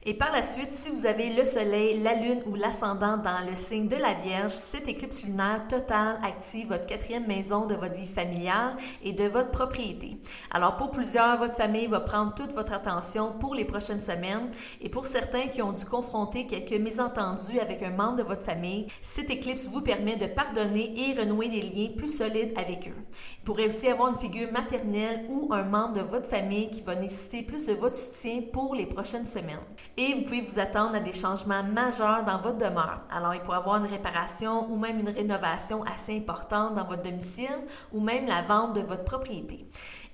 Et 0.05 0.13
par 0.13 0.31
la 0.31 0.41
suite, 0.41 0.73
si 0.73 0.89
vous 0.91 1.05
avez 1.05 1.29
le 1.29 1.43
Soleil, 1.43 2.01
la 2.01 2.15
Lune 2.15 2.41
ou 2.45 2.55
l'ascendant 2.55 3.17
dans 3.17 3.45
le 3.45 3.53
signe 3.53 3.89
de 3.89 3.97
la 3.97 4.13
Vierge, 4.13 4.53
cette 4.53 4.87
éclipse 4.87 5.23
lunaire 5.23 5.67
totale 5.67 6.17
active 6.23 6.69
votre 6.69 6.85
quatrième 6.85 7.27
maison 7.27 7.65
de 7.65 7.75
votre 7.75 7.95
vie 7.95 8.05
familiale 8.05 8.77
et 9.03 9.11
de 9.11 9.25
votre 9.25 9.51
propriété. 9.51 10.11
Alors 10.51 10.77
pour 10.77 10.91
plusieurs, 10.91 11.37
votre 11.37 11.55
famille 11.55 11.87
va 11.87 11.99
prendre 11.99 12.33
toute 12.33 12.53
votre 12.53 12.71
attention 12.71 13.33
pour 13.41 13.53
les 13.53 13.65
prochaines 13.65 13.99
semaines 13.99 14.49
et 14.79 14.87
pour 14.87 15.05
certains 15.05 15.47
qui 15.47 15.61
ont 15.61 15.73
dû 15.73 15.83
confronter 15.83 16.47
quelques 16.47 16.79
mésentendus 16.79 17.59
avec 17.59 17.83
un 17.83 17.91
membre 17.91 18.17
de 18.17 18.23
votre 18.23 18.45
famille, 18.45 18.87
cette 19.01 19.29
éclipse 19.29 19.65
vous 19.65 19.81
permet 19.81 20.15
de 20.15 20.27
pardonner 20.27 20.93
et 20.97 21.19
renouer 21.19 21.49
des 21.49 21.61
liens 21.61 21.89
plus 21.97 22.15
solides 22.15 22.53
avec 22.57 22.87
eux. 22.87 23.03
Il 23.39 23.43
pourrait 23.43 23.67
aussi 23.67 23.89
avoir 23.89 24.13
une 24.13 24.17
figure 24.17 24.49
maternelle 24.53 25.25
ou 25.27 25.53
un 25.53 25.63
membre 25.63 25.95
de 25.95 26.09
votre 26.09 26.29
famille 26.29 26.69
qui 26.69 26.83
va 26.83 26.95
nécessiter 26.95 27.43
plus 27.43 27.65
de 27.65 27.73
votre 27.73 27.97
soutien 27.97 28.43
pour 28.53 28.75
les 28.75 28.85
prochaines 28.85 29.27
semaines 29.27 29.59
et 29.99 30.13
vous 30.13 30.21
pouvez 30.21 30.39
vous 30.39 30.59
attendre 30.59 30.95
à 30.95 31.01
des 31.01 31.11
changements 31.11 31.61
majeurs 31.61 32.23
dans 32.23 32.39
votre 32.39 32.57
demeure. 32.57 33.01
Alors, 33.11 33.35
il 33.35 33.41
pourrait 33.41 33.57
y 33.57 33.59
avoir 33.59 33.83
une 33.83 33.91
réparation 33.91 34.71
ou 34.71 34.77
même 34.77 34.97
une 34.97 35.09
rénovation 35.09 35.83
assez 35.83 36.15
importante 36.15 36.73
dans 36.75 36.85
votre 36.85 37.01
domicile 37.01 37.65
ou 37.91 37.99
même 37.99 38.25
la 38.25 38.43
vente 38.43 38.75
de 38.75 38.79
votre 38.79 39.03
propriété. 39.03 39.67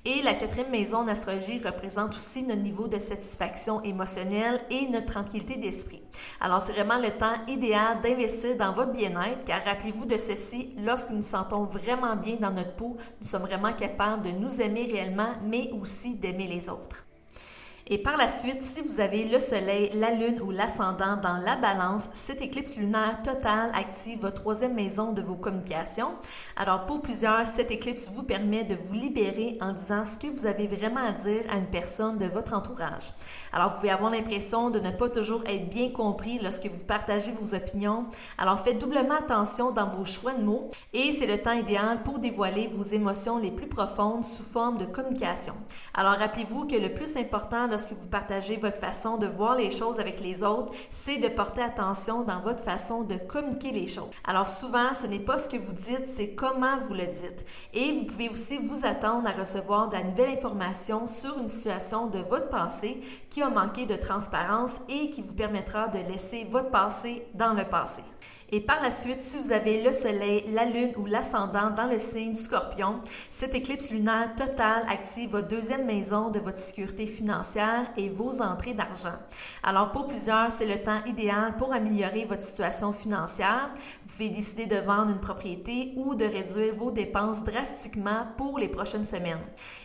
Et 0.04 0.24
la 0.24 0.34
quatrième 0.34 0.72
maison 0.72 0.98
en 1.00 1.08
astrologie 1.08 1.62
représente 1.64 2.16
aussi 2.16 2.42
notre 2.42 2.62
niveau 2.62 2.88
de 2.88 2.98
satisfaction 2.98 3.84
émotionnelle 3.84 4.60
et 4.72 4.88
notre 4.88 5.06
tranquillité 5.06 5.58
d'esprit. 5.58 6.02
Alors, 6.42 6.64
c'est 6.64 6.74
vraiment 6.74 6.98
le 6.98 7.12
temps 7.12 7.46
idéal 7.48 8.02
d'investir 8.02 8.58
dans 8.58 8.74
votre 8.74 8.92
bien-être, 8.92 9.46
car 9.46 9.64
rappelez-vous 9.64 10.08
de 10.08 10.18
ceci, 10.18 10.74
lorsque 10.84 11.12
nous 11.12 11.18
nous 11.18 11.22
sentons 11.22 11.64
vraiment 11.66 12.16
bien 12.16 12.38
dans 12.38 12.52
notre 12.52 12.76
peau, 12.76 12.98
nous 13.22 13.28
sommes 13.28 13.44
vraiment 13.44 13.74
capables 13.74 14.24
de 14.24 14.32
nous 14.32 14.62
aimer 14.62 14.90
réellement, 14.92 15.34
mais 15.44 15.70
aussi 15.80 16.16
d'aimer 16.16 16.48
les 16.48 16.70
autres. 16.70 17.05
Et 17.88 18.00
par 18.00 18.18
la 18.18 18.28
suite, 18.28 18.64
si 18.64 18.82
vous 18.82 19.00
avez 19.00 19.26
le 19.26 19.40
Soleil, 19.40 19.92
la 19.94 20.10
Lune 20.10 20.42
ou 20.42 20.50
l'ascendant 20.50 21.18
dans 21.18 21.38
la 21.38 21.56
balance, 21.56 22.10
cette 22.14 22.42
éclipse 22.42 22.78
lunaire 22.78 23.22
totale 23.22 23.70
active 23.76 24.22
votre 24.22 24.42
troisième 24.42 24.74
maison 24.74 25.12
de 25.12 25.22
vos 25.22 25.36
communications. 25.36 26.16
Alors 26.56 26.88
pour 26.88 27.04
plusieurs, 27.04 27.46
cette 27.46 27.70
éclipse 27.70 28.10
vous 28.12 28.24
permet 28.24 28.64
de 28.64 28.74
vous 28.74 28.96
libérer 28.96 29.60
en 29.62 29.72
disant 29.72 30.04
ce 30.04 30.18
que 30.18 30.26
vous 30.26 30.48
avez 30.48 30.66
vraiment 30.66 31.06
à 31.06 31.12
dire 31.12 31.44
à 31.48 31.58
une 31.58 31.68
personne 31.68 32.18
de 32.18 32.26
votre 32.26 32.56
entourage. 32.56 33.14
Alors 33.54 33.70
vous 33.70 33.76
pouvez 33.76 33.92
avoir 33.92 34.10
l'impression 34.10 34.72
de 34.72 34.80
ne 34.80 34.90
pas 34.90 35.10
toujours 35.10 35.44
être 35.46 35.70
bien 35.70 35.92
compris 35.92 36.40
lorsque 36.40 36.66
vous 36.66 36.86
partagez 36.86 37.34
vos 37.40 37.54
opinions. 37.54 38.08
Alors 38.40 38.62
faites 38.62 38.80
doublement 38.80 39.20
attention 39.20 39.70
dans 39.70 39.92
vos 39.92 40.06
choix 40.06 40.34
de 40.34 40.42
mots 40.42 40.72
et 40.92 41.12
c'est 41.12 41.28
le 41.28 41.40
temps 41.40 41.54
idéal 41.54 42.02
pour 42.02 42.18
dévoiler 42.18 42.66
vos 42.66 42.82
émotions 42.82 43.38
les 43.38 43.52
plus 43.52 43.68
profondes 43.68 44.26
sous 44.26 44.42
forme 44.42 44.80
de 44.80 44.86
communication. 44.86 45.54
Alors 45.94 46.14
rappelez-vous 46.14 46.66
que 46.66 46.78
le 46.78 46.92
plus 46.92 47.16
important 47.16 47.75
lorsque 47.76 47.92
vous 47.92 48.08
partagez 48.08 48.56
votre 48.56 48.78
façon 48.78 49.18
de 49.18 49.28
voir 49.28 49.58
les 49.58 49.70
choses 49.70 50.00
avec 50.00 50.22
les 50.22 50.44
autres, 50.44 50.72
c'est 50.90 51.18
de 51.18 51.28
porter 51.28 51.62
attention 51.62 52.24
dans 52.24 52.40
votre 52.40 52.64
façon 52.64 53.04
de 53.04 53.16
communiquer 53.16 53.72
les 53.72 53.86
choses. 53.86 54.12
Alors 54.24 54.48
souvent, 54.48 54.94
ce 54.94 55.08
n'est 55.08 55.20
pas 55.20 55.38
ce 55.38 55.50
que 55.50 55.58
vous 55.58 55.74
dites, 55.74 56.06
c'est 56.06 56.30
comment 56.30 56.78
vous 56.88 56.94
le 56.94 57.06
dites. 57.06 57.46
Et 57.74 57.92
vous 57.92 58.06
pouvez 58.06 58.30
aussi 58.30 58.60
vous 58.60 58.86
attendre 58.86 59.28
à 59.28 59.34
recevoir 59.34 59.90
de 59.90 59.96
la 59.96 60.04
nouvelle 60.04 60.30
information 60.30 61.06
sur 61.06 61.38
une 61.38 61.50
situation 61.50 62.08
de 62.08 62.20
votre 62.20 62.48
passé 62.48 63.02
qui 63.36 63.42
a 63.42 63.50
manqué 63.50 63.86
de 63.86 63.98
transparence 63.98 64.80
et 64.88 65.10
qui 65.10 65.22
vous 65.22 65.34
permettra 65.34 65.90
de 65.90 65.98
laisser 65.98 66.48
votre 66.50 66.72
passé 66.72 67.28
dans 67.34 67.54
le 67.54 67.66
passé. 67.66 68.02
Et 68.52 68.62
par 68.62 68.82
la 68.82 68.92
suite, 68.92 69.24
si 69.24 69.40
vous 69.40 69.52
avez 69.52 69.82
le 69.82 69.92
Soleil, 69.92 70.46
la 70.54 70.66
Lune 70.66 70.94
ou 70.98 71.06
l'ascendant 71.06 71.72
dans 71.72 71.88
le 71.88 71.98
signe 71.98 72.36
Scorpion, 72.36 73.02
cette 73.32 73.56
éclipse 73.56 73.90
lunaire 73.90 74.36
totale 74.38 74.86
active 74.88 75.32
votre 75.32 75.48
deuxième 75.48 75.86
maison 75.86 76.30
de 76.30 76.40
votre 76.40 76.60
sécurité 76.60 77.08
financière 77.08 77.88
et 77.98 78.08
vos 78.08 78.42
entrées 78.42 78.74
d'argent. 78.74 79.18
Alors 79.64 79.92
pour 79.92 80.08
plusieurs, 80.08 80.52
c'est 80.52 80.68
le 80.68 80.80
temps 80.80 81.04
idéal 81.08 81.58
pour 81.58 81.74
améliorer 81.74 82.26
votre 82.26 82.44
situation 82.44 82.94
financière. 82.94 83.72
Vous 84.06 84.14
pouvez 84.14 84.30
décider 84.30 84.68
de 84.68 84.78
vendre 84.78 85.10
une 85.10 85.20
propriété 85.20 85.94
ou 85.96 86.14
de 86.14 86.26
réduire 86.26 86.76
vos 86.76 86.92
dépenses 86.92 87.44
drastiquement 87.44 88.28
pour 88.38 88.60
les 88.60 88.70
prochaines 88.70 89.08
semaines. 89.08 89.42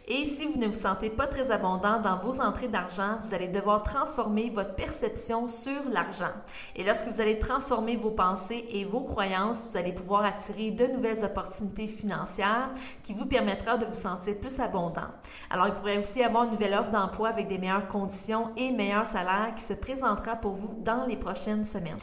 Et 0.06 0.26
si 0.26 0.46
vous 0.46 0.60
ne 0.60 0.68
vous 0.68 0.74
sentez 0.74 1.08
pas 1.08 1.26
très 1.26 1.50
abondant 1.50 2.00
dans 2.00 2.18
vos 2.18 2.40
entrées 2.42 2.68
d'argent, 2.68 3.18
vous 3.22 3.32
allez 3.34 3.39
devoir 3.48 3.82
transformer 3.82 4.50
votre 4.50 4.74
perception 4.74 5.48
sur 5.48 5.82
l'argent. 5.90 6.32
Et 6.76 6.84
lorsque 6.84 7.06
vous 7.08 7.20
allez 7.20 7.38
transformer 7.38 7.96
vos 7.96 8.10
pensées 8.10 8.64
et 8.72 8.84
vos 8.84 9.00
croyances, 9.00 9.68
vous 9.70 9.76
allez 9.76 9.92
pouvoir 9.92 10.24
attirer 10.24 10.70
de 10.70 10.86
nouvelles 10.86 11.24
opportunités 11.24 11.88
financières 11.88 12.70
qui 13.02 13.12
vous 13.12 13.26
permettra 13.26 13.76
de 13.76 13.86
vous 13.86 13.94
sentir 13.94 14.38
plus 14.38 14.60
abondant. 14.60 15.08
Alors, 15.50 15.66
il 15.68 15.74
pourrait 15.74 15.98
aussi 15.98 16.22
avoir 16.22 16.44
une 16.44 16.50
nouvelle 16.50 16.74
offre 16.74 16.90
d'emploi 16.90 17.28
avec 17.28 17.46
des 17.46 17.58
meilleures 17.58 17.88
conditions 17.88 18.50
et 18.56 18.70
meilleurs 18.70 19.06
salaires 19.06 19.52
qui 19.54 19.62
se 19.62 19.74
présentera 19.74 20.36
pour 20.36 20.52
vous 20.52 20.74
dans 20.78 21.06
les 21.06 21.16
prochaines 21.16 21.64
semaines. 21.64 21.98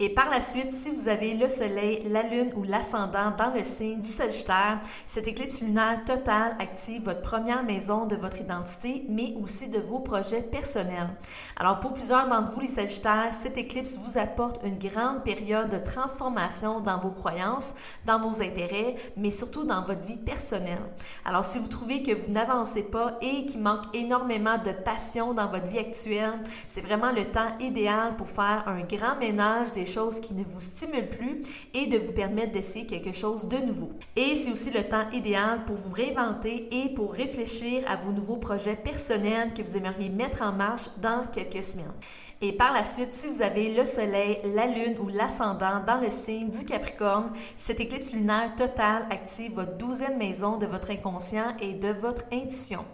Et 0.00 0.08
par 0.08 0.28
la 0.28 0.40
suite, 0.40 0.72
si 0.72 0.90
vous 0.90 1.08
avez 1.08 1.34
le 1.34 1.48
Soleil, 1.48 2.02
la 2.06 2.24
Lune 2.24 2.50
ou 2.56 2.64
l'ascendant 2.64 3.30
dans 3.38 3.52
le 3.54 3.62
signe 3.62 4.00
du 4.00 4.08
Sagittaire, 4.08 4.80
cette 5.06 5.28
éclipse 5.28 5.60
lunaire 5.60 6.04
totale 6.04 6.56
active 6.58 7.04
votre 7.04 7.20
première 7.20 7.62
maison 7.62 8.04
de 8.04 8.16
votre 8.16 8.40
identité, 8.40 9.04
mais 9.08 9.34
aussi 9.40 9.68
de 9.68 9.78
vos 9.78 10.00
projets 10.00 10.42
personnels. 10.42 11.10
Alors 11.56 11.78
pour 11.78 11.92
plusieurs 11.92 12.28
d'entre 12.28 12.50
vous, 12.50 12.60
les 12.60 12.66
Sagittaires, 12.66 13.32
cette 13.32 13.56
éclipse 13.56 13.96
vous 13.96 14.18
apporte 14.18 14.60
une 14.64 14.78
grande 14.78 15.22
période 15.22 15.68
de 15.68 15.78
transformation 15.78 16.80
dans 16.80 16.98
vos 16.98 17.12
croyances, 17.12 17.72
dans 18.04 18.18
vos 18.18 18.42
intérêts, 18.42 18.96
mais 19.16 19.30
surtout 19.30 19.62
dans 19.62 19.82
votre 19.84 20.04
vie 20.04 20.16
personnelle. 20.16 20.82
Alors 21.24 21.44
si 21.44 21.60
vous 21.60 21.68
trouvez 21.68 22.02
que 22.02 22.12
vous 22.12 22.32
n'avancez 22.32 22.82
pas 22.82 23.16
et 23.22 23.46
qu'il 23.46 23.62
manque 23.62 23.84
énormément 23.94 24.58
de 24.58 24.72
passion 24.72 25.34
dans 25.34 25.46
votre 25.46 25.68
vie 25.68 25.78
actuelle, 25.78 26.40
c'est 26.66 26.80
vraiment 26.84 27.12
le 27.12 27.24
temps 27.26 27.56
idéal 27.60 28.16
pour 28.16 28.28
faire 28.28 28.64
un 28.66 28.80
grand 28.80 29.14
ménage 29.20 29.70
des 29.70 29.83
choses 29.84 30.20
qui 30.20 30.34
ne 30.34 30.44
vous 30.44 30.60
stimulent 30.60 31.08
plus 31.08 31.42
et 31.74 31.86
de 31.86 31.98
vous 31.98 32.12
permettre 32.12 32.52
d'essayer 32.52 32.86
quelque 32.86 33.12
chose 33.12 33.48
de 33.48 33.58
nouveau. 33.58 33.90
Et 34.16 34.34
c'est 34.34 34.52
aussi 34.52 34.70
le 34.70 34.84
temps 34.88 35.08
idéal 35.12 35.64
pour 35.64 35.76
vous 35.76 35.92
réinventer 35.92 36.68
et 36.70 36.88
pour 36.94 37.12
réfléchir 37.12 37.82
à 37.88 37.96
vos 37.96 38.12
nouveaux 38.12 38.36
projets 38.36 38.76
personnels 38.76 39.52
que 39.54 39.62
vous 39.62 39.76
aimeriez 39.76 40.08
mettre 40.08 40.42
en 40.42 40.52
marche 40.52 40.88
dans 41.00 41.26
quelques 41.32 41.62
semaines. 41.62 41.92
Et 42.40 42.52
par 42.52 42.72
la 42.72 42.84
suite, 42.84 43.14
si 43.14 43.28
vous 43.28 43.42
avez 43.42 43.74
le 43.74 43.86
Soleil, 43.86 44.38
la 44.44 44.66
Lune 44.66 44.98
ou 45.00 45.08
l'ascendant 45.08 45.80
dans 45.86 46.00
le 46.00 46.10
signe 46.10 46.50
du 46.50 46.64
Capricorne, 46.64 47.30
cette 47.56 47.80
éclipse 47.80 48.12
lunaire 48.12 48.54
totale 48.54 49.06
active 49.10 49.54
votre 49.54 49.76
douzième 49.76 50.18
maison 50.18 50.58
de 50.58 50.66
votre 50.66 50.90
inconscient 50.90 51.56
et 51.60 51.74
de 51.74 51.88
votre 51.88 52.22
intuition. 52.32 52.84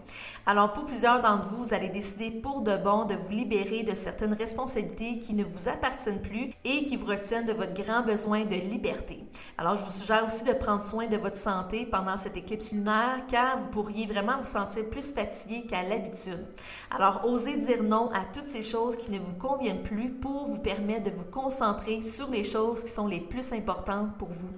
Alors 0.47 0.73
pour 0.73 0.85
plusieurs 0.85 1.21
d'entre 1.21 1.49
vous, 1.49 1.65
vous 1.65 1.75
allez 1.75 1.89
décider 1.89 2.31
pour 2.31 2.61
de 2.61 2.77
bon 2.77 3.07
de 3.07 3.15
vous 3.15 3.31
libérer 3.31 3.83
de 3.83 3.95
certaines 3.95 4.35
responsabilités 4.35 5.19
qui 5.19 5.35
ne 5.35 5.45
vous 5.45 5.69
appartiennent 5.69 6.23
plus 6.23 6.51
et 6.65 6.80
qui 6.83 6.97
vous 6.97 7.07
retiennent 7.07 7.47
de 7.47 7.53
votre 7.53 7.75
grand 7.75 8.03
besoin 8.03 8.45
de 8.45 8.55
liberté. 8.55 9.25
Alors 9.59 9.77
je 9.77 9.85
vous 9.85 9.91
suggère 9.91 10.27
aussi 10.27 10.45
de 10.45 10.53
prendre 10.53 10.83
soin 10.83 11.07
de 11.07 11.17
votre 11.17 11.37
santé 11.37 11.87
pendant 11.87 12.17
cette 12.17 12.37
éclipse 12.37 12.73
lunaire 12.73 13.25
car 13.29 13.59
vous 13.59 13.69
pourriez 13.69 14.07
vraiment 14.07 14.39
vous 14.39 14.45
sentir 14.45 14.89
plus 14.89 15.13
fatigué 15.13 15.67
qu'à 15.67 15.83
l'habitude. 15.83 16.47
Alors 16.91 17.23
osez 17.25 17.57
dire 17.57 17.83
non 17.83 18.11
à 18.13 18.25
toutes 18.33 18.49
ces 18.49 18.63
choses 18.63 18.97
qui 18.97 19.11
ne 19.11 19.19
vous 19.19 19.35
conviennent 19.35 19.83
plus 19.83 20.11
pour 20.11 20.47
vous 20.47 20.59
permettre 20.59 21.05
de 21.05 21.17
vous 21.17 21.25
concentrer 21.25 22.03
sur 22.03 22.31
les 22.31 22.45
choses 22.45 22.85
qui 22.85 22.91
sont 22.91 23.07
les 23.07 23.21
plus 23.21 23.53
importantes 23.53 24.17
pour 24.19 24.29
vous. 24.29 24.51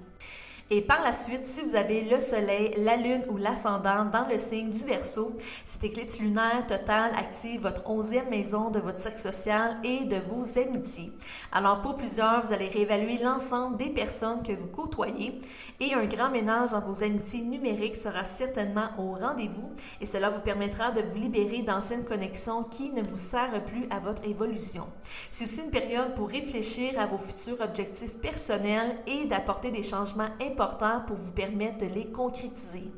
Et 0.75 0.81
par 0.81 1.03
la 1.03 1.13
suite, 1.13 1.45
si 1.45 1.63
vous 1.63 1.75
avez 1.75 2.01
le 2.01 2.19
Soleil, 2.19 2.73
la 2.77 2.97
Lune 2.97 3.21
ou 3.29 3.37
l'ascendant 3.37 4.05
dans 4.05 4.27
le 4.27 4.39
signe 4.39 4.71
du 4.71 4.79
Verseau, 4.87 5.35
cette 5.63 5.83
éclipse 5.83 6.19
lunaire 6.19 6.65
totale 6.65 7.11
active 7.15 7.61
votre 7.61 7.87
onzième 7.87 8.27
maison 8.29 8.71
de 8.71 8.79
votre 8.79 8.97
cercle 8.97 9.19
social 9.19 9.77
et 9.83 10.05
de 10.05 10.15
vos 10.15 10.57
amitiés. 10.57 11.11
Alors 11.51 11.83
pour 11.83 11.95
plusieurs, 11.95 12.43
vous 12.43 12.53
allez 12.53 12.69
réévaluer 12.69 13.19
l'ensemble 13.19 13.77
des 13.77 13.91
personnes 13.91 14.41
que 14.41 14.51
vous 14.51 14.65
côtoyez 14.65 15.39
et 15.79 15.93
un 15.93 16.05
grand 16.05 16.31
ménage 16.31 16.71
dans 16.71 16.81
vos 16.81 17.03
amitiés 17.03 17.41
numériques 17.41 17.95
sera 17.95 18.23
certainement 18.23 18.89
au 18.97 19.13
rendez-vous 19.13 19.69
et 20.01 20.07
cela 20.07 20.31
vous 20.31 20.41
permettra 20.41 20.89
de 20.89 21.03
vous 21.03 21.19
libérer 21.19 21.61
d'anciennes 21.61 22.03
connexions 22.03 22.63
qui 22.63 22.89
ne 22.89 23.03
vous 23.03 23.17
servent 23.17 23.63
plus 23.63 23.85
à 23.91 23.99
votre 23.99 24.27
évolution. 24.27 24.87
C'est 25.29 25.43
aussi 25.43 25.61
une 25.61 25.69
période 25.69 26.15
pour 26.15 26.31
réfléchir 26.31 26.99
à 26.99 27.05
vos 27.05 27.19
futurs 27.19 27.61
objectifs 27.61 28.17
personnels 28.17 28.95
et 29.05 29.25
d'apporter 29.25 29.69
des 29.69 29.83
changements 29.83 30.29
importants 30.41 30.62
pour 31.07 31.15
vous 31.15 31.31
permettre 31.31 31.77
de 31.79 31.93
les 31.93 32.07
concrétiser. 32.07 32.91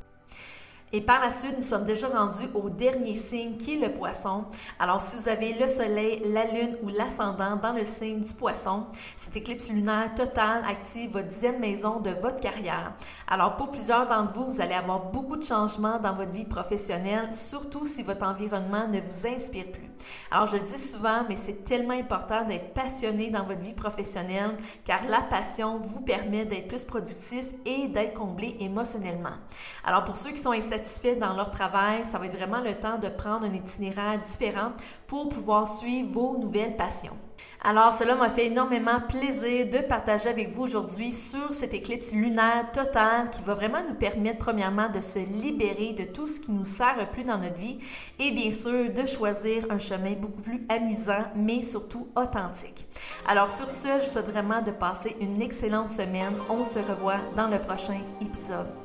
Et 0.93 1.01
par 1.01 1.19
la 1.19 1.29
suite, 1.29 1.55
nous 1.57 1.63
sommes 1.63 1.83
déjà 1.83 2.07
rendus 2.07 2.47
au 2.53 2.69
dernier 2.69 3.15
signe 3.15 3.57
qui 3.57 3.73
est 3.73 3.85
le 3.85 3.93
poisson. 3.93 4.45
Alors, 4.79 5.01
si 5.01 5.17
vous 5.17 5.27
avez 5.27 5.53
le 5.53 5.67
soleil, 5.67 6.21
la 6.23 6.45
lune 6.45 6.77
ou 6.83 6.89
l'ascendant 6.89 7.57
dans 7.57 7.73
le 7.73 7.83
signe 7.83 8.21
du 8.21 8.33
poisson, 8.33 8.85
cette 9.17 9.35
éclipse 9.35 9.67
lunaire 9.67 10.13
totale 10.15 10.63
active 10.65 11.11
votre 11.11 11.27
dixième 11.27 11.59
maison 11.59 11.99
de 11.99 12.11
votre 12.11 12.39
carrière. 12.39 12.93
Alors, 13.27 13.57
pour 13.57 13.71
plusieurs 13.71 14.07
d'entre 14.07 14.33
vous, 14.35 14.51
vous 14.51 14.61
allez 14.61 14.75
avoir 14.75 15.11
beaucoup 15.11 15.35
de 15.35 15.43
changements 15.43 15.99
dans 15.99 16.13
votre 16.13 16.31
vie 16.31 16.45
professionnelle, 16.45 17.33
surtout 17.33 17.85
si 17.85 18.03
votre 18.03 18.25
environnement 18.25 18.87
ne 18.87 19.01
vous 19.01 19.27
inspire 19.27 19.71
plus. 19.71 19.94
Alors, 20.31 20.47
je 20.47 20.57
le 20.57 20.63
dis 20.63 20.77
souvent, 20.77 21.23
mais 21.27 21.35
c'est 21.35 21.63
tellement 21.63 21.93
important 21.93 22.45
d'être 22.45 22.73
passionné 22.73 23.29
dans 23.29 23.43
votre 23.43 23.61
vie 23.61 23.73
professionnelle 23.73 24.55
car 24.83 25.07
la 25.07 25.21
passion 25.21 25.79
vous 25.79 26.01
permet 26.01 26.45
d'être 26.45 26.67
plus 26.67 26.83
productif 26.83 27.45
et 27.65 27.87
d'être 27.87 28.13
comblé 28.13 28.55
émotionnellement. 28.59 29.37
Alors, 29.83 30.03
pour 30.03 30.17
ceux 30.17 30.31
qui 30.31 30.41
sont 30.41 30.51
insatisfaits 30.51 31.15
dans 31.19 31.33
leur 31.35 31.51
travail, 31.51 32.05
ça 32.05 32.19
va 32.19 32.25
être 32.25 32.37
vraiment 32.37 32.61
le 32.61 32.75
temps 32.75 32.97
de 32.97 33.09
prendre 33.09 33.45
un 33.45 33.53
itinéraire 33.53 34.19
différent 34.19 34.71
pour 35.07 35.29
pouvoir 35.29 35.67
suivre 35.67 36.11
vos 36.11 36.37
nouvelles 36.37 36.75
passions. 36.75 37.17
Alors, 37.63 37.93
cela 37.93 38.15
m'a 38.15 38.29
fait 38.29 38.47
énormément 38.47 38.99
plaisir 39.01 39.67
de 39.67 39.79
partager 39.87 40.29
avec 40.29 40.49
vous 40.49 40.63
aujourd'hui 40.63 41.11
sur 41.11 41.51
cette 41.51 41.73
éclipse 41.73 42.11
lunaire 42.11 42.71
totale 42.71 43.29
qui 43.31 43.41
va 43.41 43.55
vraiment 43.55 43.83
nous 43.87 43.95
permettre, 43.95 44.37
premièrement, 44.37 44.89
de 44.89 45.01
se 45.01 45.19
libérer 45.19 45.93
de 45.93 46.03
tout 46.03 46.27
ce 46.27 46.39
qui 46.39 46.51
nous 46.51 46.63
sert 46.63 47.09
plus 47.11 47.23
dans 47.23 47.37
notre 47.37 47.57
vie 47.57 47.79
et 48.19 48.31
bien 48.31 48.51
sûr 48.51 48.93
de 48.93 49.05
choisir 49.05 49.65
un 49.69 49.79
chemin 49.79 50.13
beaucoup 50.13 50.41
plus 50.41 50.65
amusant, 50.69 51.25
mais 51.35 51.61
surtout 51.61 52.07
authentique. 52.15 52.85
Alors, 53.27 53.49
sur 53.49 53.69
ce, 53.69 53.99
je 53.99 54.05
souhaite 54.05 54.29
vraiment 54.29 54.61
de 54.61 54.71
passer 54.71 55.15
une 55.19 55.41
excellente 55.41 55.89
semaine. 55.89 56.35
On 56.49 56.63
se 56.63 56.79
revoit 56.79 57.21
dans 57.35 57.47
le 57.47 57.59
prochain 57.59 57.99
épisode. 58.21 58.84